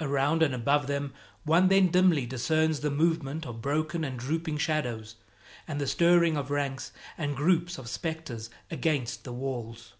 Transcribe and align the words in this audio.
Around 0.00 0.44
and 0.44 0.54
above 0.54 0.86
them 0.86 1.12
one 1.42 1.66
then 1.66 1.88
dimly 1.88 2.24
discerns 2.24 2.78
the 2.78 2.88
movement 2.92 3.44
of 3.44 3.60
broken 3.60 4.04
and 4.04 4.16
drooping 4.16 4.58
shadows, 4.58 5.16
and 5.66 5.80
the 5.80 5.88
stirring 5.88 6.36
of 6.36 6.52
ranks 6.52 6.92
and 7.18 7.34
groups 7.34 7.76
of 7.76 7.88
specters 7.88 8.48
against 8.70 9.24
the 9.24 9.32
walls. 9.32 9.94